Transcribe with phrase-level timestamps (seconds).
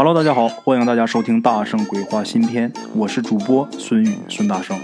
[0.00, 4.78] Hello，大家好，欢迎大家收听《大圣鬼话》新篇，我是主播孙宇，孙大圣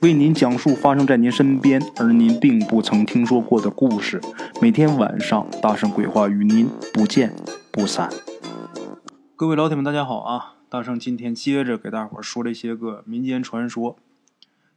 [0.00, 4.20] 为您讲述发生在您身边而您并不曾听说过的故事。
[4.60, 7.32] 每天晚上，《大圣鬼话》与您不见
[7.70, 8.10] 不散。
[9.36, 10.54] 各位老铁们，大家好啊！
[10.68, 13.96] 大圣今天接着给大伙儿说这些个民间传说。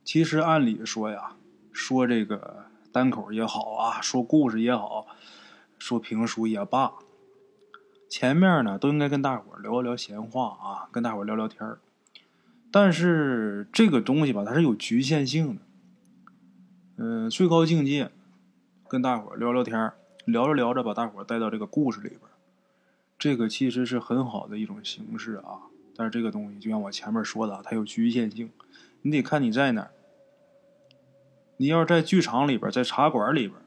[0.06, 1.32] 其实按理说呀，
[1.72, 5.08] 说这个单口也好啊，说故事也好，
[5.80, 6.92] 说评书也罢。
[8.10, 11.80] 前面呢都应该跟大伙聊聊闲话啊，跟大伙聊聊天儿。
[12.72, 15.62] 但是这个东西吧，它是有局限性的。
[16.98, 18.12] 嗯，最高境界
[18.88, 19.94] 跟大伙聊聊天儿，
[20.26, 22.22] 聊着聊着把大伙带到这个故事里边，
[23.18, 25.70] 这个其实是很好的一种形式啊。
[25.96, 28.50] 但是这个东西就像我前面说的，它有局限性，
[29.04, 29.92] 你得看你在哪儿。
[31.58, 33.60] 你要是在剧场里边，在茶馆里边，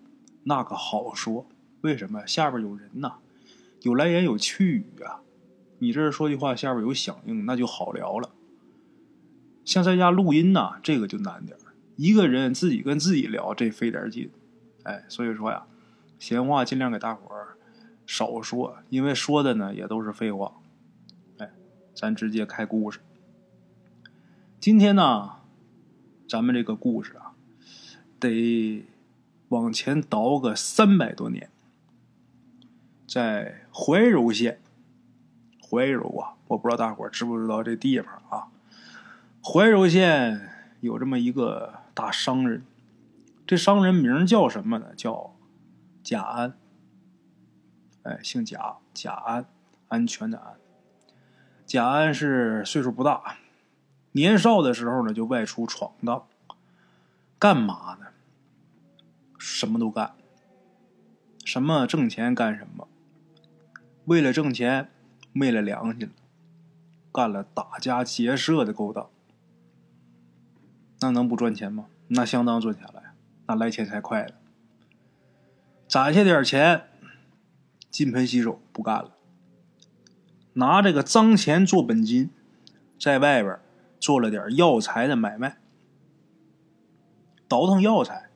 [0.45, 1.47] 那个好说。
[1.83, 2.27] 为什么？
[2.27, 3.19] 下边有人呐。
[3.83, 5.21] 有来言有去语啊，
[5.79, 8.31] 你这说句话，下边有响应，那就好聊了。
[9.65, 11.57] 像在家录音呐，这个就难点
[11.97, 14.31] 一个人自己跟自己聊，这费点劲。
[14.83, 15.67] 哎，所以说呀，
[16.19, 17.57] 闲话尽量给大伙儿
[18.07, 20.53] 少说，因为说的呢也都是废话。
[21.39, 21.51] 哎，
[21.95, 22.99] 咱直接开故事。
[24.59, 25.37] 今天呢，
[26.29, 27.35] 咱们这个故事啊，
[28.19, 28.85] 得
[29.49, 31.51] 往前倒个三百多年。
[33.13, 34.59] 在怀柔县，
[35.61, 38.49] 怀柔啊，我不知道大伙知不知道这地方啊。
[39.45, 40.49] 怀柔县
[40.81, 42.65] 有这么一个大商人，
[43.47, 44.95] 这商人名叫什么呢？
[44.97, 45.37] 叫
[46.03, 46.55] 贾安。
[48.05, 49.45] 哎，姓贾，贾安，
[49.89, 50.55] 安全的安。
[51.67, 53.37] 贾安是岁数不大，
[54.13, 56.27] 年少的时候呢就外出闯荡，
[57.39, 58.07] 干嘛呢？
[59.37, 60.15] 什么都干，
[61.45, 62.89] 什么挣钱干什么。
[64.07, 64.91] 为了挣钱，
[65.33, 66.11] 昧了良心，
[67.13, 69.09] 干了打家劫舍的勾当，
[71.01, 71.87] 那能不赚钱吗？
[72.09, 73.15] 那相当赚钱了呀，
[73.47, 74.35] 那来钱才快了。
[75.87, 76.89] 攒下点钱，
[77.91, 79.13] 金盆洗手不干了，
[80.55, 82.31] 拿这个脏钱做本金，
[82.99, 83.59] 在外边
[84.01, 85.59] 做了点药材的买卖，
[87.47, 88.31] 倒腾药材。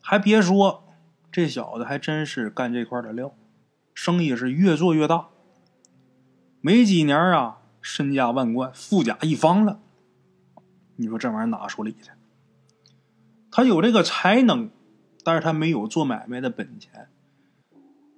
[0.00, 0.82] 还别说，
[1.30, 3.34] 这小子还真是干这块的料。
[4.02, 5.28] 生意是越做越大，
[6.62, 9.82] 没几年啊，身家万贯，富甲一方了。
[10.96, 12.10] 你说这玩意儿哪说理去？
[13.50, 14.70] 他有这个才能，
[15.22, 17.10] 但是他没有做买卖的本钱。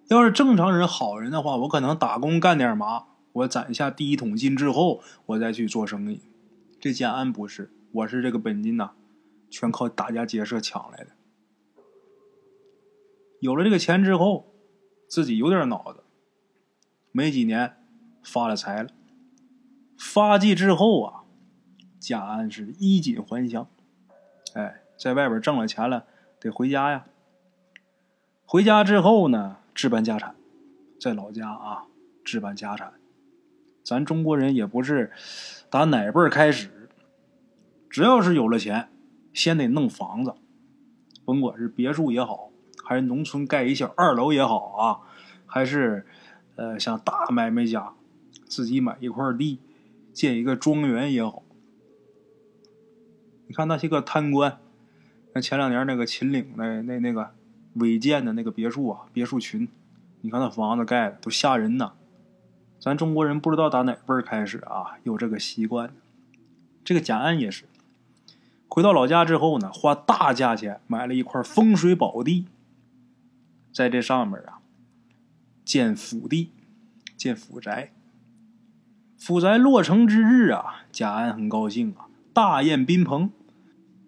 [0.07, 6.23] 要是正常人、好人的话，我可能打工干点嘛，我攒下第一桶金之后，我再去做生意。
[6.79, 8.93] 这简安不是，我是这个本金呐，
[9.51, 11.09] 全靠打家劫舍抢来的。
[13.41, 14.52] 有了这个钱之后。
[15.13, 16.05] 自己有点脑子，
[17.11, 17.77] 没几年
[18.23, 18.89] 发了财了。
[19.99, 21.25] 发迹之后啊，
[22.01, 23.69] 贾安是衣锦还乡。
[24.55, 26.07] 哎，在外边挣了钱了，
[26.41, 27.05] 得回家呀。
[28.47, 30.35] 回家之后呢，置办家产，
[30.99, 31.85] 在老家啊
[32.25, 32.95] 置办家产。
[33.85, 35.13] 咱中国人也不是
[35.69, 36.89] 打哪辈开始，
[37.91, 38.89] 只要是有了钱，
[39.35, 40.35] 先得弄房子，
[41.27, 42.49] 甭管是别墅也好。
[42.93, 45.01] 还是农村盖一小二楼也好啊，
[45.47, 46.05] 还是，
[46.57, 47.95] 呃，像大买卖家
[48.45, 49.59] 自己买一块地
[50.13, 51.43] 建一个庄园也好。
[53.47, 54.59] 你看那些个贪官，
[55.33, 57.31] 那前两年那个秦岭那那那个
[57.77, 59.67] 违建的那个别墅啊，别墅群，
[60.21, 61.95] 你看那房子盖的都吓人呐。
[62.79, 65.95] 咱中国人不知道打哪辈儿开始啊有这个习惯。
[66.85, 67.65] 这个贾安也是，
[68.69, 72.45] 回到老家之后呢，花大价钱买了一块风水宝地。
[73.73, 74.61] 在这上面啊，
[75.65, 76.53] 建府地，
[77.17, 77.93] 建府宅。
[79.19, 83.31] 府宅落成之日啊，贾安很高兴啊，大宴宾朋，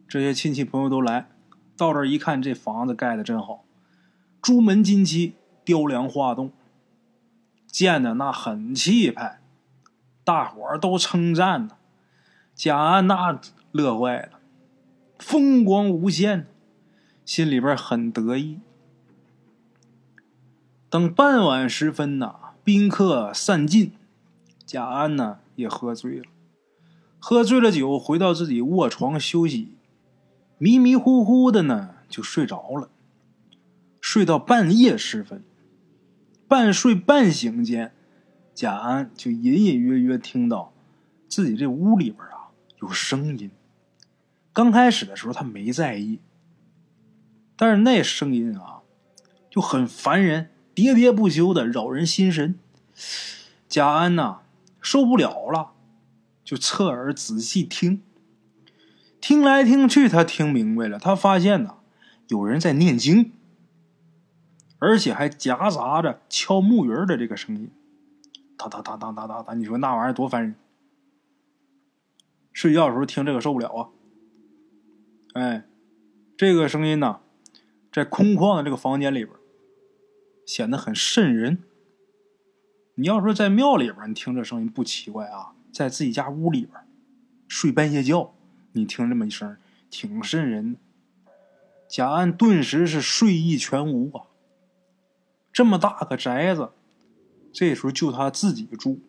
[0.08, 1.30] 这些亲戚朋友都来。
[1.76, 3.64] 到这一看，这房子盖的真好，
[4.42, 6.52] 朱门金漆，雕梁画栋，
[7.66, 9.40] 建的那很气派，
[10.22, 11.76] 大伙儿都称赞呢。
[12.54, 13.40] 贾安那
[13.72, 14.40] 乐坏了，
[15.18, 16.46] 风光无限，
[17.24, 18.60] 心里边很得意。
[20.94, 23.94] 等傍晚时分呐，宾客散尽，
[24.64, 26.26] 贾安呢也喝醉了，
[27.18, 29.74] 喝醉了酒，回到自己卧床休息，
[30.56, 32.90] 迷迷糊糊的呢就睡着了。
[34.00, 35.42] 睡到半夜时分，
[36.46, 37.92] 半睡半醒间，
[38.54, 40.72] 贾安就隐隐约约听到
[41.26, 43.50] 自己这屋里边啊有声音。
[44.52, 46.20] 刚开始的时候他没在意，
[47.56, 48.82] 但是那声音啊
[49.50, 50.50] 就很烦人。
[50.74, 52.58] 喋喋不休的扰人心神。
[53.68, 54.40] 贾安呐，
[54.80, 55.72] 受不了了，
[56.44, 58.02] 就侧耳仔细听。
[59.20, 61.76] 听来听去，他听明白了，他发现呐，
[62.28, 63.32] 有人在念经，
[64.78, 67.70] 而且还夹杂着敲木鱼的这个声音，
[68.56, 69.54] 哒哒哒哒哒哒哒。
[69.54, 70.54] 你说那玩意儿多烦人！
[72.52, 73.88] 睡觉的时候听这个受不了啊！
[75.32, 75.64] 哎，
[76.36, 77.20] 这个声音呢，
[77.90, 79.34] 在空旷的这个房间里边，
[80.46, 81.62] 显得很瘆人。
[82.94, 86.80] 你要说在庙里边，你听这声音不奇怪啊，在自己家屋里边
[87.48, 88.34] 睡半夜觉，
[88.72, 89.56] 你听这么一声，
[89.90, 90.76] 挺瘆人。
[91.88, 94.26] 贾安顿时是睡意全无啊！
[95.52, 96.70] 这么大个宅子，
[97.52, 99.00] 这时候就他自己住，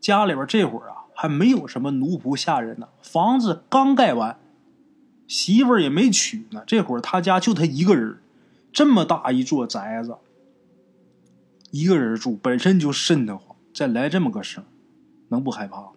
[0.00, 1.02] 家里边这会儿啊。
[1.16, 4.36] 还没有什么奴仆下人呢，房子刚盖完，
[5.28, 6.64] 媳妇也没娶呢。
[6.66, 8.18] 这会儿他家就他一个人，
[8.74, 10.16] 这么大一座宅子，
[11.70, 14.64] 一个人住本身就瘆得慌，再来这么个声，
[15.28, 15.92] 能不害怕？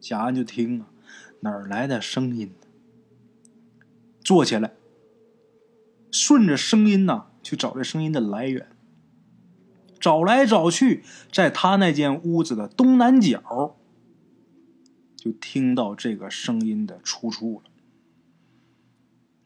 [0.00, 0.90] 贾安就听啊，
[1.40, 2.66] 哪儿来的声音呢？
[4.20, 4.72] 坐起来，
[6.10, 8.66] 顺着声音呐去找这声音的来源。
[10.00, 13.76] 找来找去，在他那间屋子的东南角。
[15.14, 17.70] 就听到这个声音的出处了。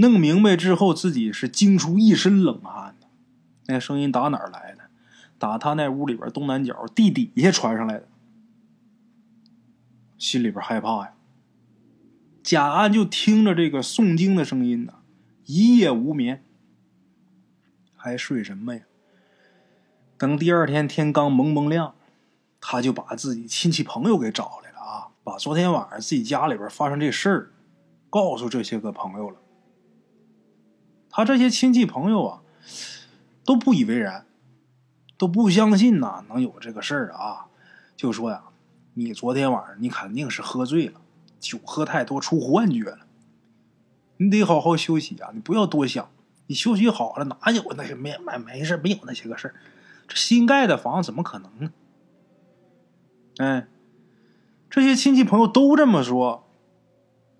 [0.02, 3.06] 弄明白之后，自己是惊出一身冷汗呢。
[3.68, 4.82] 那声音打哪儿来的？
[5.38, 8.08] 打他那屋里边东南角地底下传上来的。
[10.18, 11.14] 心里边害怕呀。
[12.42, 14.94] 贾安就听着这个诵经的声音呢，
[15.46, 16.44] 一夜无眠。
[17.96, 18.82] 还睡什么呀？
[20.18, 21.94] 等第二天天刚蒙蒙亮，
[22.60, 25.08] 他就把自己亲戚朋友给找来了啊。
[25.24, 27.52] 把昨天晚上自己家里边发生这事儿
[28.10, 29.36] 告诉这些个朋友了，
[31.12, 32.42] 他这些亲戚朋友啊
[33.44, 34.26] 都不以为然，
[35.16, 37.46] 都不相信呐能有这个事儿啊，
[37.94, 38.42] 就说呀，
[38.94, 41.00] 你昨天晚上你肯定是喝醉了，
[41.38, 43.06] 酒喝太多出幻觉了，
[44.16, 46.10] 你得好好休息啊，你不要多想，
[46.46, 49.54] 你休息好了哪有那些没没没事没有那些个事儿，
[50.08, 51.72] 这新盖的房子怎么可能呢？
[53.36, 53.68] 哎。
[54.74, 56.48] 这些亲戚朋友都这么说，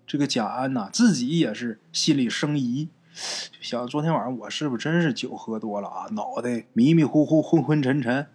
[0.05, 6.07] 这个贾安呐，自己也是心里生疑，就想昨天晚上我是不是真是酒喝多了啊？
[6.13, 8.27] 脑袋迷迷糊糊、昏昏沉沉，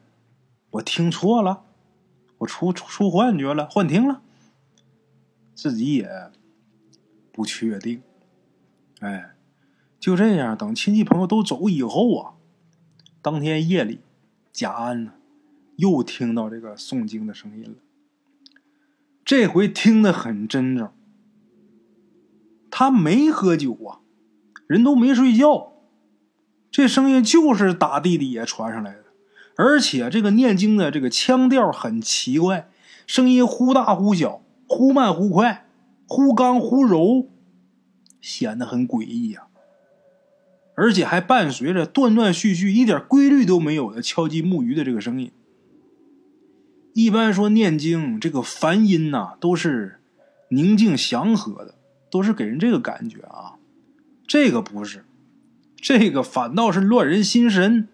[0.71, 1.65] 我听错了，
[2.39, 4.23] 我出出幻觉了，幻听了，
[5.55, 6.31] 自己也
[7.33, 8.03] 不确定。
[9.01, 9.35] 哎，
[9.99, 12.35] 就这样，等亲戚朋友都走以后啊，
[13.21, 14.01] 当天夜里，
[14.53, 15.15] 贾安呢
[15.77, 17.77] 又听到这个诵经的声音了。
[19.25, 20.93] 这回听得很真正，
[22.71, 24.01] 他没喝酒啊，
[24.69, 25.73] 人都没睡觉，
[26.71, 29.05] 这声音就是打地底下传上来的，
[29.57, 32.69] 而且这个念经的这个腔调很奇怪，
[33.07, 35.67] 声音忽大忽小，忽慢忽快，
[36.07, 37.29] 忽刚忽柔，
[38.21, 39.47] 显得很诡异呀，
[40.75, 45.33] 而且还伴随着断断续续、一点规律都没有的敲击木鱼的这个声音。
[46.93, 50.01] 一般说念经，这个梵音呐，都是
[50.51, 51.77] 宁静祥和的，
[52.11, 53.58] 都是给人这个感觉啊。
[54.29, 55.05] 这个不是，
[55.75, 57.89] 这个反倒是乱人心神，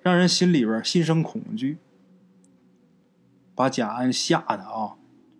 [0.00, 1.76] 让人心里边心生恐惧，
[3.54, 4.94] 把贾安吓得啊，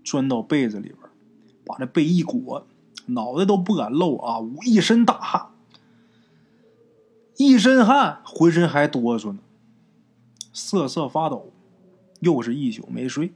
[0.05, 0.99] 钻到被子里边，
[1.65, 2.67] 把这被一裹，
[3.07, 5.47] 脑袋都不敢露啊，捂一身大汗，
[7.37, 9.39] 一身汗，浑身还哆嗦呢，
[10.53, 11.53] 瑟瑟发抖。
[12.21, 13.33] 又是一宿没睡。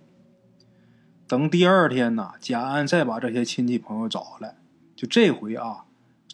[1.28, 4.56] 等第二天呢，贾安再把这些亲戚朋友找来，
[4.96, 5.84] 就这回啊，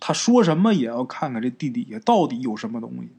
[0.01, 3.11] 他说什么也要看看这地底下到底有什么东西。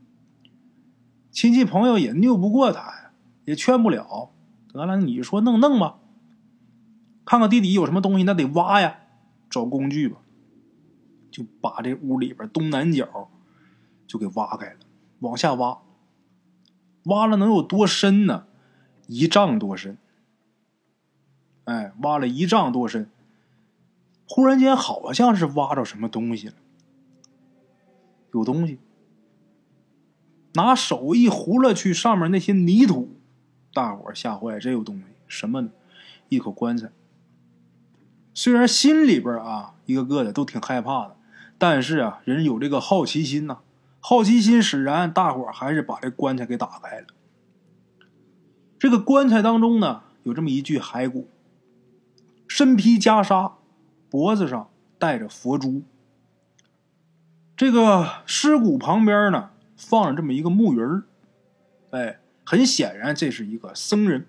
[1.32, 3.12] 亲戚朋友也拗不过他呀，
[3.46, 4.32] 也劝不了。
[4.72, 6.00] 得了，你说弄弄吧，
[7.26, 9.00] 看看地底有什么东西，那得挖呀，
[9.50, 10.18] 找工具吧。
[11.32, 13.30] 就把这屋里边东南角
[14.08, 14.80] 就给挖开了，
[15.20, 15.80] 往下挖，
[17.06, 18.46] 挖了能有多深呢？
[19.08, 19.98] 一丈多深，
[21.66, 23.10] 哎，挖了一丈多深。
[24.28, 26.54] 忽然间，好像是挖着什么东西了，
[28.34, 28.80] 有东西。
[30.54, 33.10] 拿手一糊了去，上面那些泥土，
[33.74, 35.70] 大伙吓坏了，这有东西，什么呢？
[36.28, 36.90] 一口棺材。
[38.34, 41.16] 虽然心里边啊，一个个的都挺害怕的，
[41.58, 43.60] 但是啊，人有这个好奇心呐，
[44.00, 47.08] 好奇心使然，大伙还是把这棺材给打开了。
[48.80, 51.28] 这个棺材当中呢，有这么一具骸骨，
[52.48, 53.54] 身披袈裟，
[54.10, 55.84] 脖子上戴着佛珠。
[57.60, 61.04] 这个尸骨旁边呢，放着这么一个木鱼儿，
[61.90, 64.28] 哎，很显然这是一个僧人。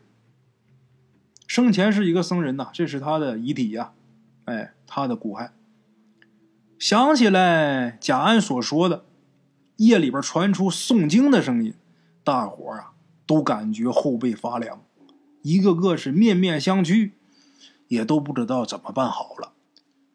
[1.47, 3.93] 生前是一个僧人呐，这是他的遗体呀，
[4.47, 5.51] 哎，他的骨骸。
[6.77, 9.05] 想起来贾安所说的，
[9.77, 11.75] 夜里边传出诵经的声音，
[12.25, 12.91] 大伙啊
[13.27, 14.83] 都感觉后背发凉，
[15.43, 17.13] 一个个是面面相觑，
[17.87, 19.53] 也都不知道怎么办好了。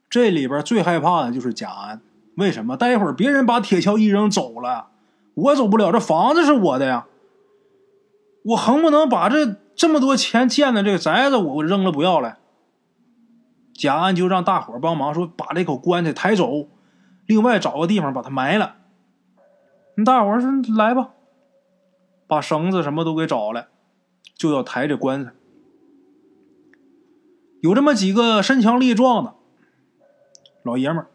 [0.10, 2.02] 这里边最害怕的就是贾安，
[2.38, 2.76] 为什么？
[2.76, 4.90] 待会儿别人把铁锹一扔走了，
[5.34, 7.08] 我走不了，这房子是我的呀，
[8.44, 12.38] 我横不能把这这么多钱建的这个宅子我扔了不要了。
[13.74, 16.68] 贾安就让大伙帮忙说把这口棺材抬走，
[17.26, 18.76] 另外找个地方把它埋了。
[20.06, 21.10] 大伙说来吧，
[22.28, 23.68] 把绳子什么都给找来，
[24.36, 25.32] 就要抬这棺材。
[27.62, 29.36] 有这么几个身强力壮的。
[30.64, 31.08] 老爷们儿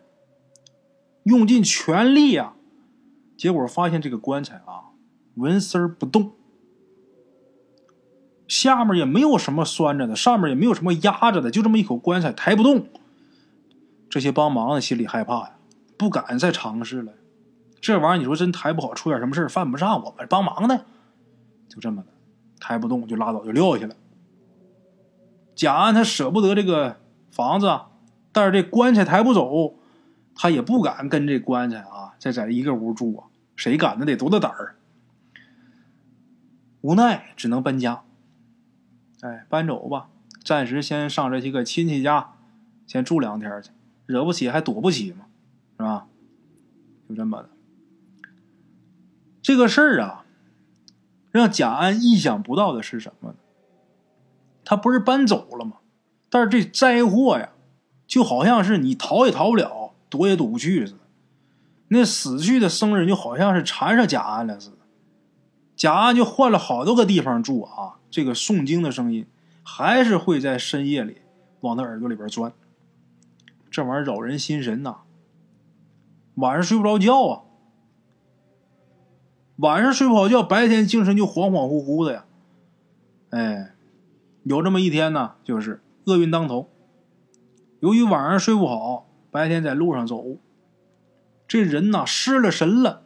[1.31, 2.55] 用尽全力啊，
[3.37, 4.91] 结果发现这个棺材啊
[5.37, 6.33] 纹丝儿不动，
[8.49, 12.89] 下面也没有什么拴着的，上面也没有什么压着的，就这么一口棺材抬不动。
[14.09, 15.53] 这些帮忙的心里害怕呀，
[15.97, 17.13] 不敢再尝试了。
[17.81, 20.85] 这玩意儿你说真抬不好，出点什么事犯不上我们帮忙的。
[21.69, 22.09] 就这么的，
[22.59, 23.95] 抬不动就拉倒，就撂下了。
[25.55, 26.97] 贾安他舍不得这个
[27.31, 27.81] 房子。
[28.33, 29.75] 但是这棺材抬不走，
[30.35, 33.97] 他也不敢跟这棺材啊再在一个屋住啊，谁敢？
[33.99, 34.77] 那得多大胆儿！
[36.81, 38.05] 无奈只能搬家。
[39.21, 40.09] 哎，搬走吧，
[40.43, 42.33] 暂时先上这些个亲戚家，
[42.87, 43.71] 先住两天去，
[44.07, 45.27] 惹不起还躲不起嘛，
[45.77, 46.07] 是吧？
[47.09, 47.51] 就这么的。
[49.43, 50.25] 这个事儿啊，
[51.31, 53.37] 让贾安意想不到的是什么呢？
[54.65, 55.79] 他不是搬走了吗？
[56.31, 57.51] 但是这灾祸呀！
[58.07, 59.80] 就好像是你逃也逃不了，
[60.11, 60.99] 躲也躲不去似的。
[61.89, 64.77] 那死去的僧人就好像是缠上贾安了似的。
[65.75, 69.27] 贾安就换了好多个地方住啊，这个诵经的声音
[69.63, 71.23] 还是会在深夜里
[71.61, 72.53] 往他耳朵里边钻。
[73.71, 74.99] 这玩意儿扰人心神呐。
[76.35, 77.43] 晚上睡不着觉啊，
[79.57, 82.25] 晚上睡不好觉，白天精神就恍恍惚惚的呀。
[83.31, 83.75] 哎，
[84.45, 86.69] 有这么一天呢，就是厄运当头。
[87.81, 90.37] 由于晚上睡不好，白天在路上走，
[91.47, 93.05] 这人呐失了神了。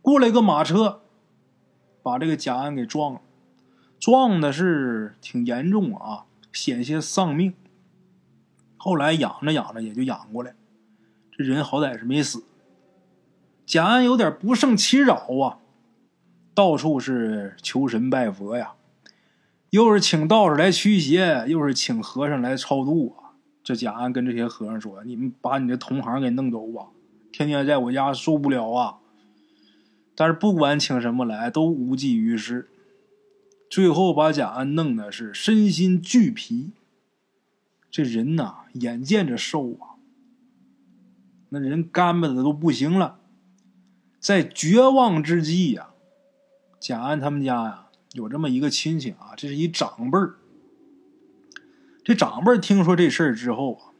[0.00, 1.02] 过来个马车，
[2.02, 3.20] 把这个贾安给撞了，
[4.00, 7.54] 撞的是挺严重啊，险些丧命。
[8.76, 10.54] 后来养着养着也就养过来，
[11.30, 12.44] 这人好歹是没死。
[13.66, 15.58] 贾安有点不胜其扰啊，
[16.54, 18.74] 到处是求神拜佛呀。
[19.70, 23.27] 又是请道士来驱邪，又是请和尚来超度啊！
[23.68, 26.86] 这贾安跟这些和尚说：“你们把你的同行给弄走吧，
[27.30, 28.96] 天天在我家受不了啊！”
[30.16, 32.70] 但是不管请什么来，都无济于事。
[33.68, 36.70] 最后把贾安弄的是身心俱疲，
[37.90, 40.00] 这人呐，眼见着瘦啊，
[41.50, 43.18] 那人干巴的都不行了。
[44.18, 45.90] 在绝望之际呀，
[46.80, 47.88] 贾安他们家呀。
[48.14, 50.37] 有这么一个亲戚啊，这是一长辈儿。
[52.08, 53.92] 这长辈听说这事儿之后啊，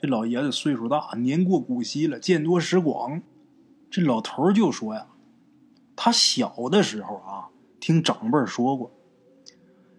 [0.00, 3.20] 这老爷子岁数大，年过古稀了，见多识广。
[3.90, 5.08] 这老头就说呀，
[5.96, 7.48] 他小的时候啊，
[7.80, 8.92] 听长辈说过，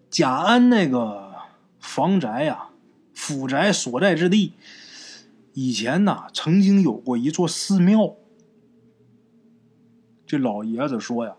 [0.08, 1.34] 贾安那个
[1.78, 2.70] 房宅呀，
[3.12, 4.54] 府宅所在之地，
[5.52, 8.16] 以前呐，曾经有过一座寺庙。
[10.26, 11.36] 这老爷子说呀。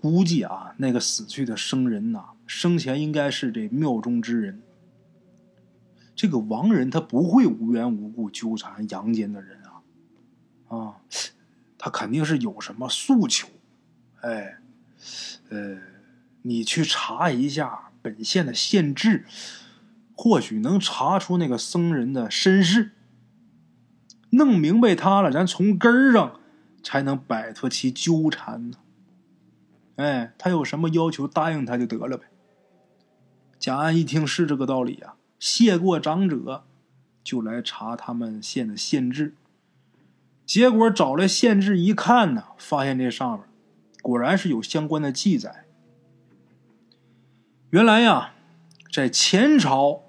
[0.00, 4.62] 估计啊，那个死去的生人呐，生前应该是这庙中之人。
[6.16, 10.96] 这个亡人他不会无缘无故纠缠阳间的人啊，啊，
[11.76, 13.46] 他肯定是有什么诉求。
[14.22, 14.56] 哎，
[15.50, 15.76] 呃，
[16.42, 19.26] 你去查一下本县的县志，
[20.16, 22.92] 或许能查出那个僧人的身世。
[24.30, 26.40] 弄明白他了，咱从根儿上
[26.82, 28.78] 才能摆脱其纠缠呢。
[29.96, 32.24] 哎，他有什么要求，答应他就得了呗。
[33.58, 36.64] 贾安一听是这个道理啊，谢过长者，
[37.22, 39.34] 就来查他们县的县志。
[40.44, 43.48] 结果找来县志一看呢，发现这上面
[44.00, 45.64] 果然是有相关的记载。
[47.70, 48.32] 原来呀，
[48.92, 50.02] 在前朝，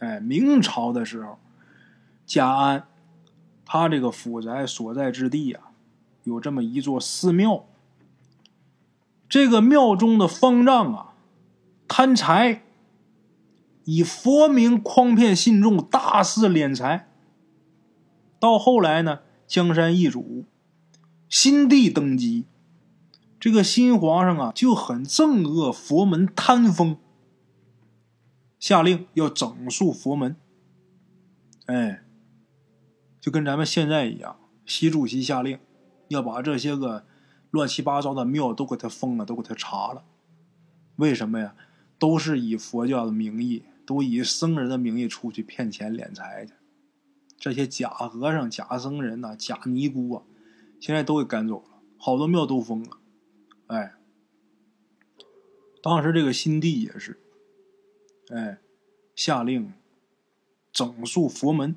[0.00, 1.38] 哎，明朝的时候，
[2.26, 2.86] 贾安
[3.64, 5.72] 他这个府宅所在之地啊，
[6.24, 7.64] 有这么一座寺庙。
[9.28, 11.14] 这个庙中的方丈啊，
[11.88, 12.62] 贪财，
[13.90, 17.08] 以佛名诓骗信众，大肆敛财。
[18.38, 20.44] 到后来呢，江山易主，
[21.26, 22.44] 新帝登基，
[23.40, 26.98] 这个新皇上啊就很憎恶佛门贪风，
[28.60, 30.36] 下令要整肃佛门。
[31.64, 32.02] 哎，
[33.18, 35.58] 就跟咱们现在一样，习主席下令
[36.08, 37.06] 要把这些个
[37.50, 40.04] 乱七八糟的庙都给他封了，都给他查了。
[40.96, 41.54] 为什么呀？
[41.98, 46.52] 都是以佛教的名义，都以僧人的名义出去骗钱敛财去。
[47.38, 50.22] 这些假和尚、假僧人呐、假尼姑啊，
[50.78, 52.98] 现在都给赶走了，好多庙都封了。
[53.68, 53.94] 哎，
[55.82, 57.18] 当时这个新帝也是，
[58.28, 58.58] 哎，
[59.14, 59.72] 下令
[60.70, 61.74] 整肃佛门。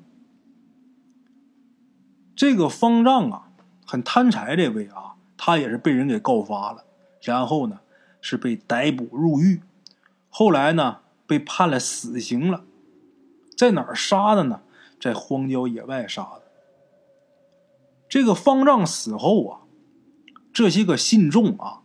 [2.36, 3.52] 这个方丈啊，
[3.86, 6.84] 很贪财，这位啊，他也是被人给告发了，
[7.22, 7.80] 然后呢，
[8.20, 9.62] 是被逮捕入狱，
[10.28, 11.01] 后来呢，
[11.32, 12.62] 被判了死刑了，
[13.56, 14.60] 在哪儿杀的呢？
[15.00, 16.42] 在荒郊野外杀的。
[18.06, 19.60] 这个方丈死后啊，
[20.52, 21.80] 这些个信众啊。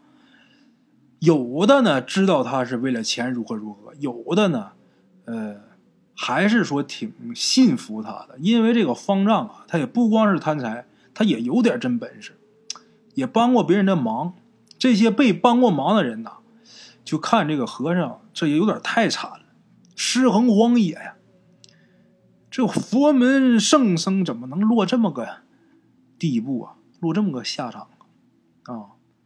[1.19, 4.73] 有的呢，知道他是为了钱如何如何；有的呢，
[5.23, 5.61] 呃，
[6.13, 12.37] 还是说挺信服他的，因为这个方丈啊，他也不光是贪财，他也有点真本事，
[13.13, 14.33] 也帮过别人的忙。
[14.77, 16.33] 这些被帮过忙的人呐，
[17.05, 19.36] 就看这个和尚，这也有点太惨，
[19.97, 21.15] 尸横荒野呀。
[22.49, 25.39] 这佛门圣僧怎么能落这么个
[26.17, 26.75] 地步啊？
[26.99, 27.89] 落这么个下场
[28.63, 28.73] 啊？
[28.73, 28.85] 啊，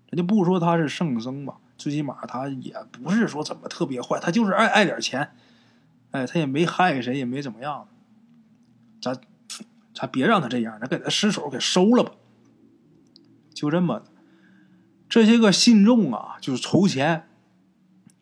[0.09, 1.57] 咱就不说他是圣僧吧。
[1.77, 5.31] 最起码他也不是说怎么特别坏，他就是爱爱点钱，
[6.11, 7.87] 哎，他也没害谁，也没怎么样，
[9.01, 9.19] 咱
[9.93, 12.11] 咱别让他这样，咱给他失手给收了吧。
[13.53, 14.03] 就这么，
[15.07, 17.27] 这些个信众啊，就是筹钱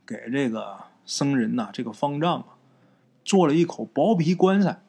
[0.06, 2.46] 给这个僧人呐，这个方丈啊，
[3.26, 4.84] 做了一口薄皮棺材，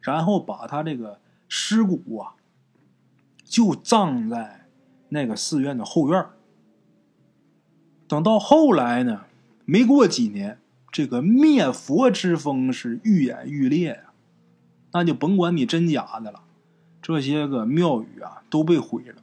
[0.00, 2.32] 然后把他这个尸骨啊，
[3.44, 4.66] 就葬在
[5.10, 6.26] 那个寺院的后院
[8.08, 9.26] 等到后来呢，
[9.66, 10.58] 没过几年，
[10.90, 14.14] 这个灭佛之风是愈演愈烈呀，
[14.92, 16.42] 那就甭管你真假的了，
[17.02, 19.22] 这些个庙宇啊都被毁了。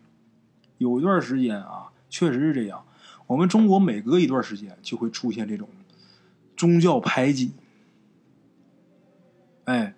[0.77, 2.85] 有一段时间啊，确实是这样，
[3.29, 5.69] 我们中国每隔一段时间就会出现这种
[6.57, 7.51] 宗教排挤。
[9.65, 9.93] 哎，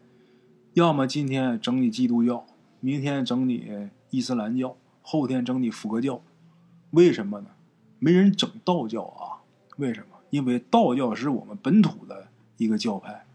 [0.74, 2.46] 要么今天整你基督教，
[2.82, 6.22] 明天整你伊斯兰教，后天整你佛教，
[6.90, 7.48] 为什么呢？
[8.00, 9.40] 没人整道教啊？
[9.78, 10.18] 为什么？
[10.30, 13.26] 因为道教是我们本土的一个教派。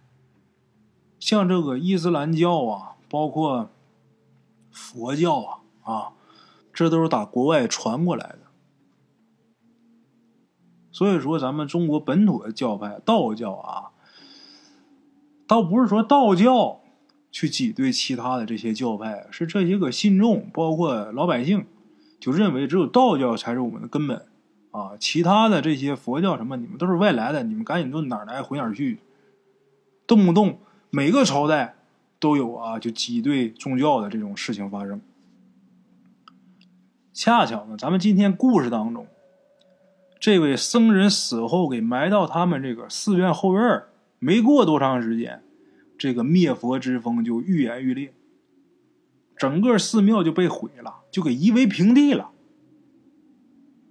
[1.19, 3.71] 像这个伊斯兰教啊，包括
[4.71, 6.13] 佛教啊，啊，
[6.75, 8.41] 这都是打国外传过来的。
[10.97, 13.93] 所以说，咱们中国本土的教派道教啊，
[15.47, 16.81] 倒不是说道教
[17.31, 21.67] 去挤兑其他的这些教派，是这些个信众，包括老百姓，
[22.19, 24.25] 就认为只有道教才是我们的根本。
[24.71, 29.01] 啊，其他的这些佛教什么，你们都是外来的，你们赶紧都哪儿来回哪儿去。
[30.07, 31.75] 动不动每个朝代
[32.19, 35.03] 都有啊，就挤兑宗教的这种事情发生。
[37.13, 39.07] 恰巧呢，咱们今天故事当中，
[40.19, 43.83] 这位僧人死后给埋到他们这个寺院后院
[44.19, 45.43] 没过多长时间，
[45.99, 48.13] 这个灭佛之风就愈演愈烈，
[49.37, 52.31] 整个寺庙就被毁了，就给夷为平地了。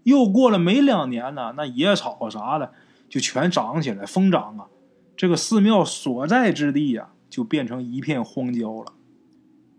[0.03, 2.73] 又过了没两年呢，那野草啥的
[3.07, 4.67] 就全长起来，疯长啊！
[5.15, 8.93] 这个寺庙所在之地呀，就变成一片荒郊了，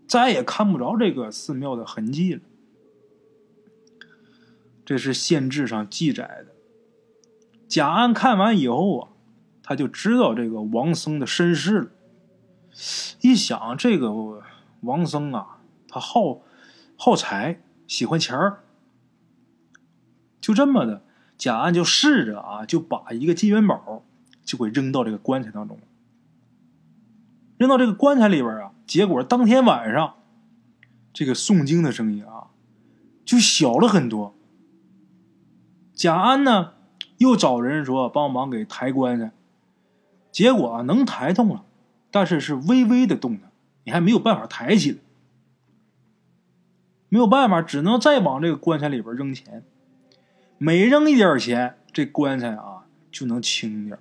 [0.07, 2.41] 再也看不着这个寺庙的痕迹了。
[4.87, 6.53] 这是县志上记载的。
[7.67, 9.09] 贾安看完以后啊，
[9.61, 11.89] 他就知道这个王僧的身世了。
[13.19, 14.41] 一想，这个
[14.79, 15.57] 王僧啊，
[15.89, 16.39] 他好
[16.95, 18.63] 好财，喜欢钱儿。
[20.39, 21.03] 就这么的，
[21.37, 24.05] 贾安就试着啊，就把一个金元宝
[24.45, 25.77] 就给扔到这个棺材当中，
[27.57, 28.71] 扔到这个棺材里边啊。
[28.85, 30.15] 结果当天晚上，
[31.11, 32.51] 这个诵经的声音啊，
[33.25, 34.33] 就小了很多。
[35.97, 36.73] 贾安呢，
[37.17, 39.31] 又找人说帮忙给抬棺材，
[40.31, 41.65] 结果啊能抬动了，
[42.11, 43.49] 但是是微微的动的，
[43.83, 44.99] 你还没有办法抬起来，
[47.09, 49.63] 没有办法，只能再往这个棺材里边扔钱。
[50.59, 53.97] 每扔一点钱，这棺材啊就能轻点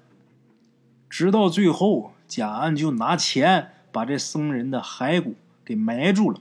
[1.09, 6.41] 直到最后，贾安就拿钱把这僧人的骸骨给埋住了，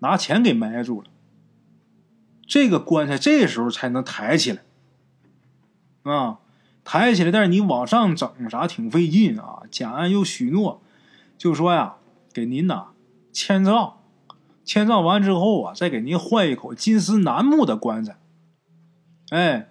[0.00, 1.08] 拿钱给埋住了。
[2.52, 4.62] 这个棺材这时候才能抬起来，
[6.02, 6.40] 啊，
[6.84, 7.30] 抬起来。
[7.30, 9.62] 但是你往上整啥挺费劲啊。
[9.70, 10.82] 贾安又许诺，
[11.38, 11.94] 就说呀，
[12.30, 12.88] 给您呐
[13.32, 13.94] 迁葬，
[14.66, 18.18] 迁葬完之后啊，再给您换一口金丝楠木的棺材。
[19.30, 19.70] 哎，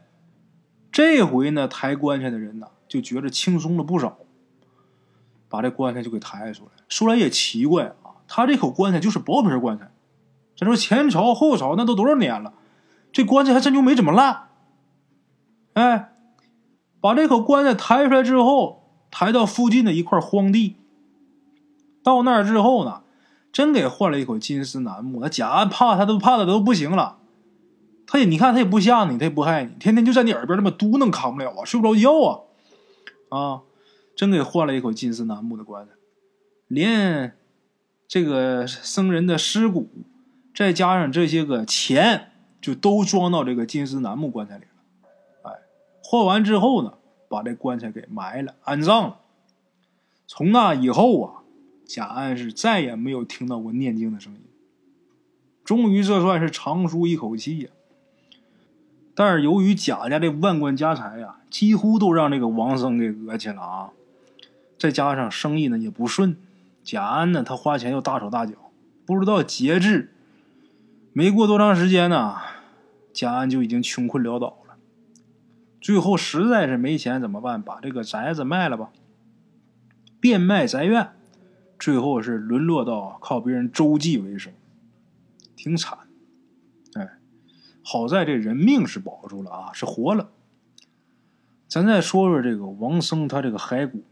[0.91, 4.17] 这回呢，抬棺材的人呢就觉得轻松了不少，
[5.47, 6.71] 把这棺材就给抬出来。
[6.89, 9.91] 说来也奇怪啊，他这口棺材就是薄皮棺材，
[10.57, 12.55] 咱说前朝后朝那都多少年了，
[13.11, 14.49] 这棺材还真就没怎么烂。
[15.73, 16.13] 哎，
[16.99, 20.77] 把这口棺材抬出来之后，抬到附近的一块荒地。
[22.03, 23.03] 到那儿之后呢，
[23.51, 25.19] 真给换了一口金丝楠木。
[25.21, 27.17] 那贾安怕他都怕的都不行了。
[28.07, 32.39] 他也你看他也不吓你，他也不害你，天天就在你耳边那么嘟囔，扛不了啊，睡不着觉啊，
[33.29, 33.61] 啊，
[34.15, 35.93] 真给换了一口金丝楠木的棺材，
[36.67, 37.37] 连
[38.07, 39.89] 这个僧人的尸骨，
[40.53, 42.30] 再加上这些个钱，
[42.61, 45.49] 就都装到这个金丝楠木棺材里了。
[45.49, 45.51] 哎，
[46.03, 46.93] 换完之后呢，
[47.27, 49.17] 把这棺材给埋了，安葬了。
[50.27, 51.43] 从那以后啊，
[51.85, 54.39] 贾安是再也没有听到过念经的声音。
[55.63, 57.69] 终于，这算是长舒一口气呀。
[59.13, 63.89] 但是由于贾家这万贯家财呀，几乎都让这个王生给讹去了啊！
[64.79, 66.37] 再加上生意呢也不顺，
[66.83, 68.53] 贾安呢他花钱又大手大脚，
[69.05, 70.13] 不知道节制。
[71.13, 72.37] 没过多长时间呢，
[73.13, 74.77] 贾安就已经穷困潦倒了。
[75.79, 77.61] 最后实在是没钱怎么办？
[77.61, 78.91] 把这个宅子卖了吧，
[80.19, 81.11] 变卖宅院，
[81.79, 84.53] 最后是沦落到靠别人周济为生，
[85.55, 85.97] 挺惨。
[86.93, 87.17] 哎
[87.83, 90.29] 好在这人命是保住了啊，是活了。
[91.67, 94.03] 咱再说说这个王生，他这个骸骨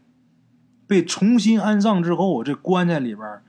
[0.88, 3.42] 被重新安葬之后，这棺材里边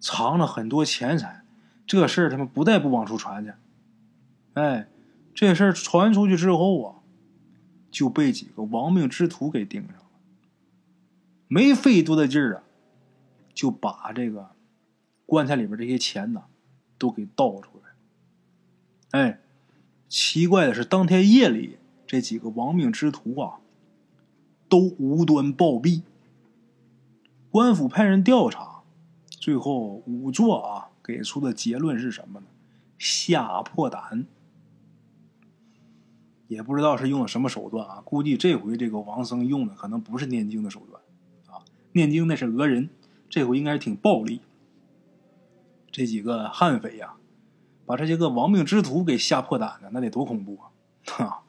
[0.00, 1.42] 藏了很多钱财。
[1.86, 3.52] 这事儿他们不带不往出传去。
[4.54, 4.88] 哎，
[5.36, 6.96] 这事儿传出去之后啊，
[7.92, 10.02] 就被几个亡命之徒给盯上了。
[11.46, 12.64] 没费多大劲儿啊，
[13.54, 14.50] 就把这个
[15.24, 16.46] 棺材里边这些钱呢，
[16.98, 19.20] 都给倒出来。
[19.20, 19.40] 哎。
[20.08, 23.58] 奇怪的是，当天夜里，这几个亡命之徒啊，
[24.68, 26.02] 都无端暴毙。
[27.50, 28.82] 官府派人调查，
[29.28, 32.46] 最后仵作啊给出的结论是什么呢？
[32.98, 34.26] 吓破胆。
[36.48, 41.02] 也不知道是用了什么手段啊，估计这回这个王僧用的可能不是念经的手段
[41.46, 42.90] 啊，念经那是讹人，
[43.28, 44.40] 这回应该是挺暴力。
[45.90, 47.14] 这几个悍匪呀。
[47.88, 50.72] 把这些个亡命之徒给吓破胆了，那得多恐怖啊！
[51.04, 51.44] 哈，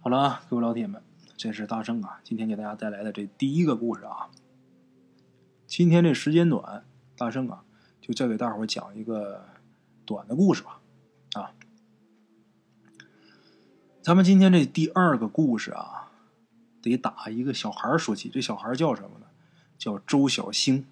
[0.00, 1.02] 好了啊，各位老铁们，
[1.36, 4.30] 这是大圣啊，今天给大家带来的这第一个故事啊。
[5.66, 6.82] 今天这时间短，
[7.14, 7.62] 大圣啊，
[8.00, 9.44] 就再给大伙讲一个
[10.06, 10.80] 短的故事吧。
[11.34, 11.52] 啊，
[14.08, 16.10] 咱们今天这第二个故事啊，
[16.80, 18.30] 得打一个小孩说起。
[18.30, 19.26] 这小孩叫什么呢？
[19.76, 20.86] 叫周小星。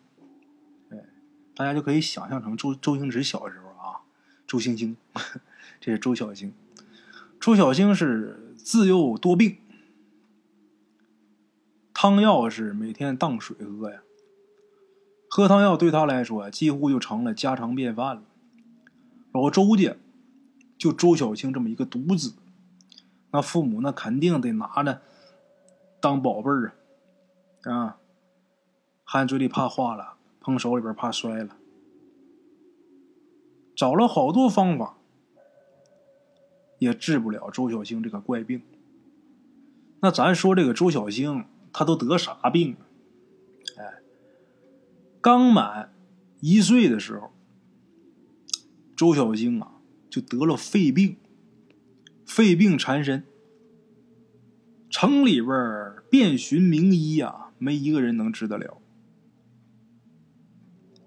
[0.90, 0.98] 哎，
[1.54, 4.02] 大家就可以想象成周周星驰小时候啊。
[4.46, 4.98] 周星星，
[5.80, 6.52] 这是周小星。
[7.40, 9.56] 周小星是自幼多病，
[11.94, 14.02] 汤药是每天当水喝呀。
[15.30, 18.24] 喝汤药对他来说几乎就成了家常便饭了。
[19.32, 19.96] 老周家
[20.76, 22.34] 就周小星这么一个独子，
[23.30, 25.02] 那父母那肯定得拿着
[26.00, 26.72] 当宝贝儿
[27.64, 27.98] 啊啊，
[29.04, 31.56] 含嘴里怕化了，碰手里边怕摔了。
[33.74, 34.96] 找了好多方法，
[36.78, 38.62] 也治不了周小星这个怪病。
[40.00, 42.76] 那咱说这个周小星，他都得啥病？
[43.76, 44.00] 哎，
[45.20, 45.92] 刚满
[46.40, 47.32] 一岁的时候，
[48.96, 49.72] 周小星啊
[50.08, 51.16] 就得了肺病，
[52.26, 53.24] 肺病缠身，
[54.90, 58.76] 城里边遍寻名医啊，没一个人能治得了。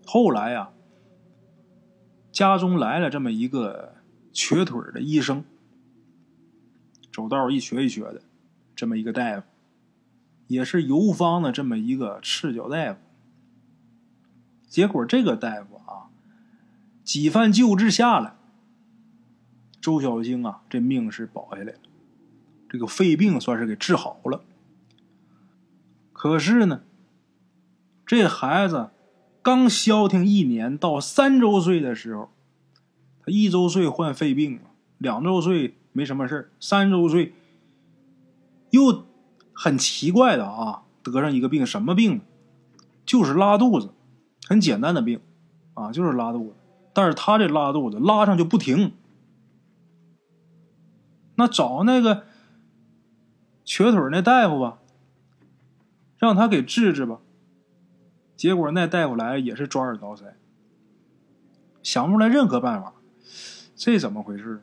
[0.06, 0.72] 后来呀。
[2.32, 3.96] 家中来了这么一个
[4.32, 5.44] 瘸腿的医生，
[7.12, 8.22] 走道一瘸一瘸的，
[8.76, 9.48] 这么一个大夫，
[10.48, 13.00] 也是游方的这么一个赤脚大夫。
[14.70, 16.08] 结果这个大夫啊，
[17.04, 18.36] 几番救治下来，
[19.90, 21.74] 周小星啊，这命是保下来了，
[22.70, 24.44] 这个肺病算是给治好了。
[26.14, 26.84] 可是呢，
[28.06, 28.92] 这孩子。
[29.42, 32.30] 刚消停一年，到三周岁的时候，
[33.24, 34.60] 他一周岁患肺病
[34.98, 37.34] 两周岁没什么事三周岁
[38.70, 39.06] 又
[39.54, 42.20] 很奇怪的啊，得上一个病，什么病？
[43.06, 43.92] 就是拉肚子，
[44.46, 45.22] 很简单的病
[45.74, 46.56] 啊，就是拉肚子。
[46.94, 48.92] 但是他这拉肚子拉上就不停，
[51.40, 52.26] 那找那个
[53.64, 54.78] 瘸腿那大夫吧，
[56.18, 57.20] 让他给治治吧。
[58.36, 60.34] 结果那大夫来也是抓耳挠腮，
[61.82, 62.94] 想不出来任何办法。
[63.74, 64.62] 这怎么回事？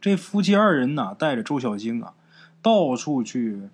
[0.00, 2.14] 这夫妻二人呐，带着周小晶啊，
[2.60, 3.68] 到处去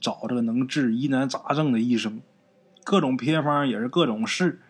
[0.00, 2.22] 找这个能治疑难杂症的医生，
[2.84, 4.62] 各种偏方也是各种试，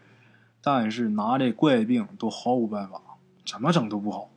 [0.61, 3.00] 但是拿这怪病都毫无办法，
[3.46, 4.31] 怎么整都不好。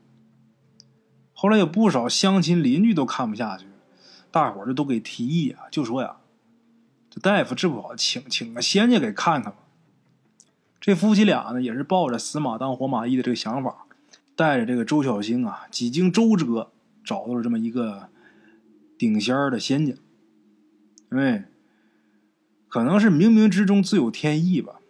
[1.36, 3.68] 后来有不少乡亲邻居都看不下去，
[4.32, 6.18] 大伙儿就都给提议啊，就说呀，
[7.12, 9.60] 这大夫治不好，请请个仙家给看看吧。
[10.80, 13.86] 这夫妻俩呢，也是抱着死马当活马医的这个想法。
[14.38, 16.70] 带着这个周小星啊，几经周折，
[17.06, 18.10] 找到了这么一个
[18.98, 19.94] 顶仙儿的仙家。
[21.10, 21.46] 哎，
[22.68, 24.82] 可能是冥冥之中自有天意吧。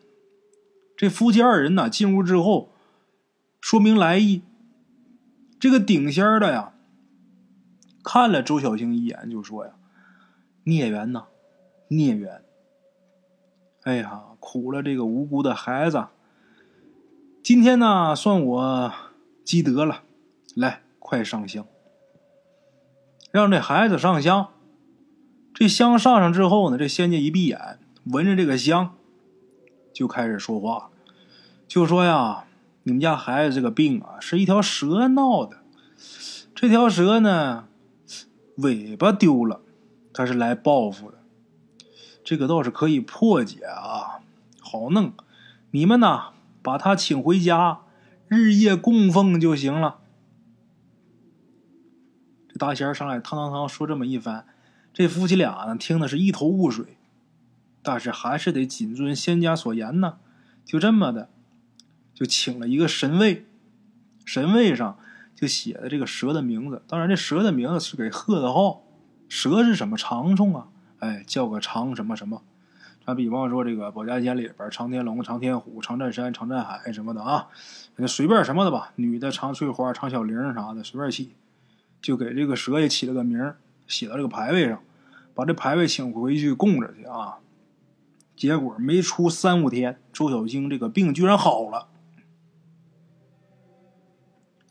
[0.98, 2.72] 这夫妻二人呢，进屋之后，
[3.62, 4.42] 说明来意。
[5.66, 6.74] 这个顶仙儿的呀，
[8.04, 9.72] 看了周小星一眼，就说呀
[10.66, 11.26] ：“孽缘呐，
[11.88, 12.44] 孽缘！
[13.82, 16.06] 哎呀，苦了这个无辜的孩子。
[17.42, 18.94] 今天呢，算我……”
[19.44, 20.04] 积德了，
[20.56, 21.66] 来，快上香。
[23.32, 24.50] 让这孩子上香。
[25.52, 28.96] 这香上上之后呢，这仙家一闭眼，闻着这个香，
[29.92, 30.92] 就开始说话，
[31.68, 32.45] 就说呀
[32.88, 35.58] ：“你们家孩子这个病啊，是一条蛇闹的。
[36.54, 37.68] 这条蛇呢，
[38.58, 39.62] 尾巴丢了，
[40.14, 41.18] 它是来报复的。
[42.24, 44.22] 这个倒是可以破解啊，
[44.62, 45.14] 好弄。
[45.72, 47.82] 你们呢，把他请回家。”
[48.28, 50.00] 日夜供奉就行了。
[52.50, 54.48] 这大仙上来，汤汤汤说这么一番，
[54.92, 56.98] 这夫妻俩呢听的是一头雾水，
[57.84, 60.18] 但是还是得谨遵仙家所言呢。
[60.66, 61.30] 就这么的，
[62.16, 63.46] 就请了一个神位，
[64.26, 64.98] 神位上
[65.36, 66.82] 就写的这个蛇的名字。
[66.88, 68.82] 当然，这蛇的名字是给贺的号。
[69.28, 70.68] 蛇是什么长虫啊？
[71.00, 72.42] 哎，叫个长什么什么。
[73.06, 77.50] 咱比方说，这个保家仙里边，长天龙、长天虎、长占山、长占海什么的啊，
[78.08, 78.94] 随便什么的吧。
[78.96, 81.34] 女的长翠花、长小玲啥的，随便起，
[82.02, 83.54] 就给这个蛇也起了个名
[83.88, 84.80] 写到这个牌位上，
[85.34, 87.40] 把这牌位请回去供着去啊。
[88.36, 91.88] 结果没出三五天，周小晶这个病居然好了。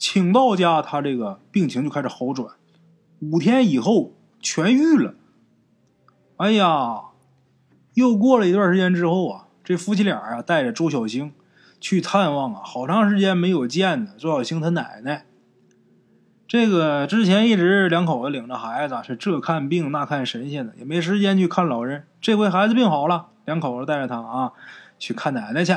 [0.07, 2.57] 请到家，他这个病情就开始好转，
[3.21, 4.13] 五天以后
[4.43, 5.15] 痊愈了。
[6.37, 7.05] 哎呀！
[7.95, 11.33] 又过了一段时间之后啊，这夫妻俩啊带着周小星
[11.81, 15.25] 去探望啊，好长时间没有见的周小星他奶奶。
[16.47, 22.07] 这个之前一直两口子领着孩子是这看病那看神仙的，也没时间去看老人。
[22.21, 24.53] 这回孩子病好了，两口子带着他啊
[24.99, 25.75] 去看奶奶去。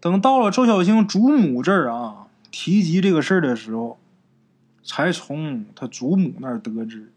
[0.00, 2.19] 等到了周小星祖母这儿啊，
[2.50, 3.98] 提及这个事儿的时候，
[4.82, 7.12] 才从他祖母那儿得知，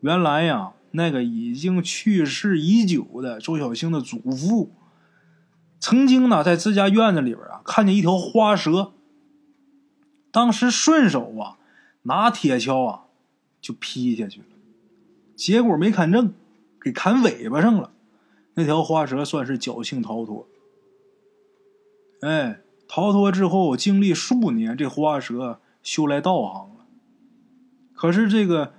[0.00, 0.72] 原来呀。
[0.94, 4.72] 那个已经去世已久的周小星的祖父，
[5.80, 8.92] 曾经呢在自家院子里边啊看见一条花蛇，
[10.30, 11.56] 当时顺手啊
[12.02, 13.04] 拿铁锹啊
[13.58, 14.46] 就劈下去了，
[15.34, 16.34] 结果没砍正，
[16.78, 17.90] 给砍尾巴上了。
[18.52, 20.46] 那条花蛇算是侥幸逃脱。
[22.20, 22.60] 哎，
[22.94, 26.84] 逃脱之后经历数年，这花蛇修来道行了。
[27.94, 28.74] 可是这个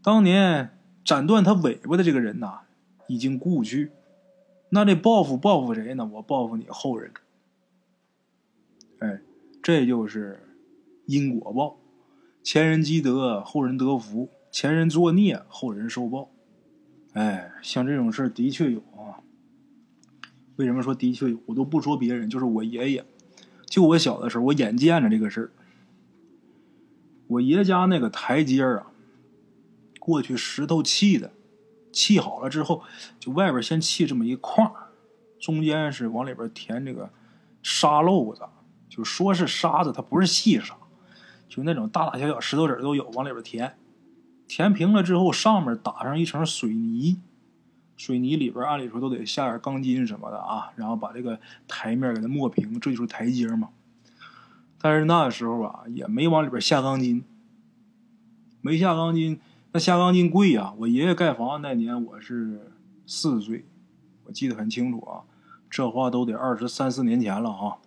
[0.00, 0.78] 当年。
[1.04, 2.60] 斩断他尾巴的这个人呐，
[3.08, 3.90] 已经故去。
[4.68, 6.08] 那这报复报复谁呢？
[6.12, 7.10] 我报复你后人。
[9.00, 9.20] 哎，
[9.60, 10.46] 这就是
[11.06, 11.76] 因果报。
[12.44, 16.30] 前人积德，后人得福；前人作孽，后人受报。
[17.14, 19.18] 哎，像这种事的确有啊。
[20.54, 21.38] 为什么说的确有？
[21.46, 23.04] 我都不说别人，就是我爷爷。
[23.72, 25.50] 就我小的时候，我眼见着这个事儿。
[27.26, 28.88] 我爷家那个台阶啊。
[29.98, 31.32] 过去石头砌的，
[31.90, 32.82] 砌好了之后，
[33.18, 34.70] 就外边先砌这么一框，
[35.40, 37.08] 中间是往里边填这个
[37.62, 38.42] 沙漏子，
[38.90, 40.76] 就说是沙子，它不是细沙，
[41.48, 43.78] 就那种大大小小石头子都有，往里边填。
[44.46, 47.22] 填平了之后，上面打上一层水泥，
[47.96, 53.68] 水泥里边按理说都得下点钢筋什么的啊，然后把这个台面给它磨平，这就是台阶嘛。
[54.80, 57.24] 但是那时候啊，也没往里边下钢筋，
[58.60, 59.40] 没下钢筋。
[59.74, 60.74] 那下钢筋贵呀！
[60.76, 62.72] 我爷爷盖房那年我是
[63.06, 63.64] 四岁，
[64.24, 65.24] 我记得很清楚啊。
[65.70, 67.78] 这话都得二十三四年前了啊。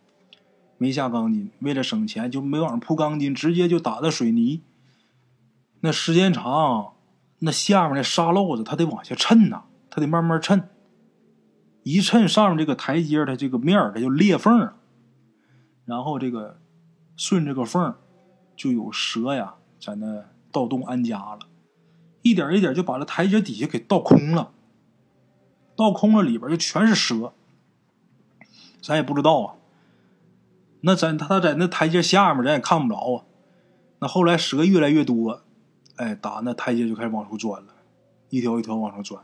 [0.79, 4.61] 没下钢筋，为了省钱就没往上铺钢筋，直接就打的水泥。
[5.81, 6.93] 那时间长，
[7.37, 10.63] 那下面那沙漏子它得往下衬呐，它得慢慢抻。
[11.83, 14.75] 一抻上面这个台阶，它这个面它就裂缝了。
[15.85, 16.59] 然后这个
[17.15, 17.95] 顺这个缝
[18.57, 21.39] 就有蛇呀在那盗洞安家了。
[22.23, 24.51] 一点一点就把这台阶底下给倒空了，
[25.77, 27.31] 倒空了里边就全是蛇，
[28.81, 29.55] 咱也不知道啊。
[30.81, 33.23] 那咱他在那台阶下面，咱也看不着啊。
[33.99, 35.43] 那后来蛇越来越多，
[35.95, 37.73] 哎，打那台阶就开始往出钻了，
[38.29, 39.23] 一条一条往上钻。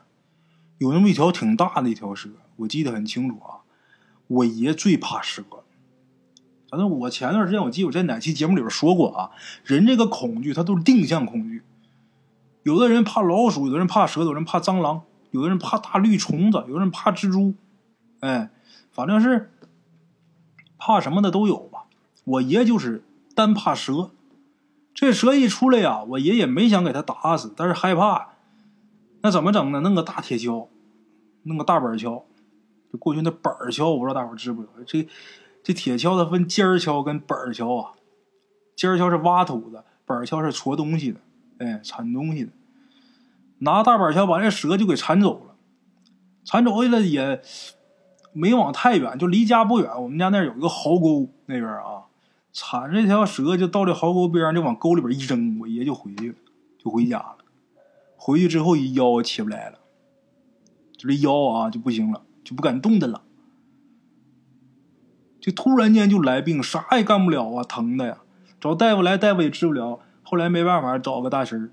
[0.82, 3.62] 有那么一条挺大的一条蛇，我记得很清楚啊。
[4.26, 5.44] 我爷最怕蛇，
[6.72, 9.30] 反正我前段时间我记得我在哪期节目里边说过啊，
[9.64, 11.62] 人这个恐惧他都是定向恐惧。
[12.64, 17.54] 有的人怕老鼠，有的人怕蛇，有的人怕蟑螂，有的人怕大绿虫子，有的人怕蜘蛛，
[18.22, 18.50] 哎，
[18.92, 19.52] 反正是
[20.80, 21.84] 怕什么的都有吧。
[22.24, 23.04] 我爷就是
[23.36, 24.10] 单怕蛇，
[24.96, 28.31] 这蛇一出来呀，我爷也没想给他打死，但是害怕。
[29.22, 29.82] 那怎么整呢？
[29.82, 30.68] 弄个大铁锹，
[31.44, 32.24] 弄个大板锹。
[32.92, 34.74] 就过去那板锹，我不知道大伙知不知道。
[34.86, 35.08] 这
[35.64, 37.94] 这铁锹它分尖锹跟板锹啊。
[38.76, 41.20] 尖锹是挖土的，板锹是戳东西的，
[41.60, 42.52] 哎，铲东西的。
[43.60, 45.56] 拿大板锹把这蛇就给铲走了，
[46.44, 47.42] 铲走去了也
[48.34, 49.90] 没往太远，就离家不远。
[50.02, 52.06] 我们家那儿有一个壕沟那边啊，
[52.52, 56.36] 铲这条蛇就到这壕沟边上，就往沟里边一扔，我爷就回去了，
[56.84, 57.38] 就回家了。
[58.24, 59.80] 回去之后一腰起不来了，
[60.96, 62.22] 就这腰啊就不行了。
[62.44, 63.22] 就不敢动弹了，
[65.40, 68.24] 就突然间就来病，啥也干不了啊，疼的呀！
[68.60, 70.00] 找大夫来，大夫也治不了。
[70.24, 71.72] 后来没办法，找个大神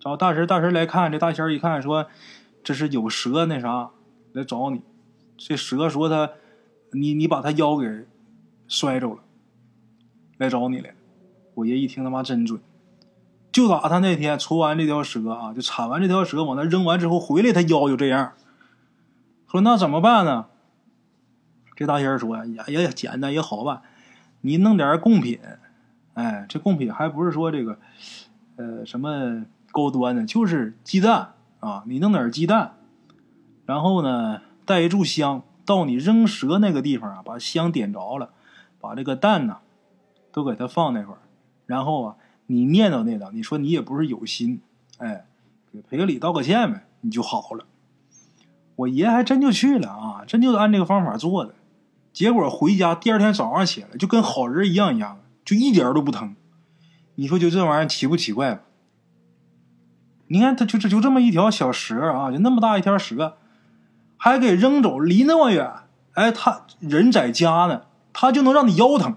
[0.00, 1.12] 找大神大神来看。
[1.12, 2.06] 这大仙一看，说
[2.64, 3.90] 这是有蛇那啥
[4.32, 4.82] 来找你。
[5.38, 6.32] 这蛇说他，
[6.92, 7.86] 你你把他腰给
[8.66, 9.20] 摔着了，
[10.38, 10.94] 来找你来。
[11.54, 12.60] 我爷一听他妈真准，
[13.52, 18.32] 就打他那天除完这条蛇啊，就铲完这条蛇往那扔完之后回来，他腰就这样。
[19.50, 20.46] 说那怎么办呢？
[21.76, 23.82] 这大仙说呀，也简单也好办，
[24.42, 25.40] 你弄点贡品，
[26.14, 27.78] 哎，这贡品还不是说这个，
[28.56, 31.32] 呃，什么高端的，就是鸡蛋。
[31.60, 32.76] 啊，你弄点鸡蛋，
[33.66, 38.30] 然后呢带一炷香，到你扔蛇那个地方啊，把香点着了，
[38.80, 39.58] 把这个蛋呢
[40.32, 41.20] 都给它放那块儿，
[41.66, 42.16] 然后啊，
[42.52, 44.60] 你念叨念叨，你说你也不是有心，
[44.98, 45.24] 哎，
[45.72, 47.64] 给赔个礼道个歉呗，你就好了。
[48.74, 51.54] 我爷还真就去了啊，真就按这个方法做的，
[52.12, 56.34] 结果回家第二天早上起来就跟好人一样一样，就一点都不疼。
[57.14, 58.64] 你说就这玩意儿奇不奇怪？
[60.26, 63.36] 你看他就这就这么一条小蛇啊，就那么大一条蛇，
[64.16, 65.72] 还给扔走，离那么远，
[66.14, 67.82] 哎，他人在家呢，
[68.12, 69.14] 他就能让你腰疼，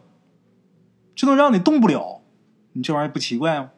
[1.16, 2.22] 就能让你动不了，
[2.74, 3.72] 你这玩意儿不奇怪吗？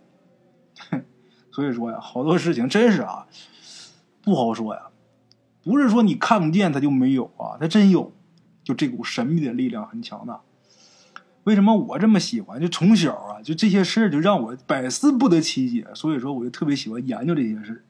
[1.51, 3.27] 所以说呀，好多事情真是啊，
[4.21, 4.81] 不好说呀。
[5.63, 8.13] 不是说你看不见它就没有啊，它真有，
[8.63, 10.41] 就这股神秘的力量很强大。
[11.43, 12.60] 为什么我这么喜欢？
[12.60, 15.88] 就从小啊，就这些事儿就让我百思不得其解。
[15.93, 17.84] 所以说，我就特别喜欢研究这些事儿，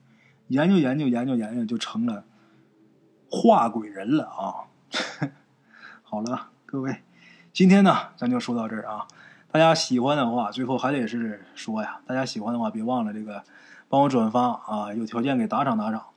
[0.50, 2.26] 研究研究研究研究，就成了
[3.30, 4.68] 画鬼人了啊！
[6.04, 7.04] 好了，各位，
[7.52, 9.08] 今天呢，咱就说到这儿啊。
[9.56, 13.42] 大家喜欢的话，最后还得是说呀，大家喜欢的话，别忘了这个
[13.88, 16.08] 帮我转发啊，有条件给打赏打赏。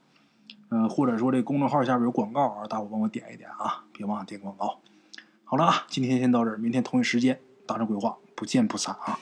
[0.71, 4.81] 嗯，或者说这公众号下边有广告啊，大伙帮我点一点啊，别忘了点广告。
[5.45, 9.17] 好了啊，今天先到这儿，明天同一时间大圣鬼话不见不散啊。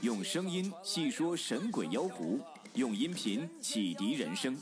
[0.00, 2.38] 用声音细说神鬼妖狐，
[2.74, 4.56] 用音频启迪人生，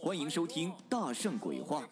[0.00, 1.84] 欢迎收听大圣鬼话。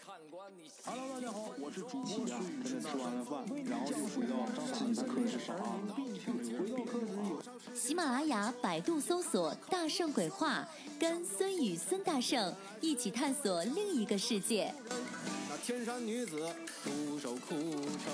[0.89, 5.77] Hello，大家好，我是主播孙宇，跟着吃完了饭，然后就回到自己的课室上啊。
[7.75, 10.67] 喜马拉雅、百度搜索“大圣鬼话”，
[10.99, 14.75] 跟孙宇、孙大圣一起探索另一个世界。
[15.51, 16.49] 那天山女子
[16.83, 18.11] 独守空城，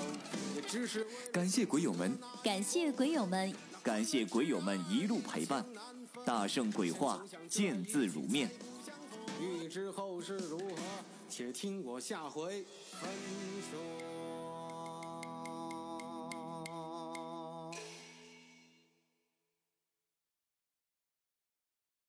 [0.53, 5.65] 也只是感谢鬼友们，感谢鬼友们，感谢鬼友们一路陪伴。
[6.25, 8.51] 大圣鬼话，见字如面。
[9.39, 10.65] 欲知后事如何？
[11.29, 13.09] 且听我下回分
[13.71, 14.14] 说。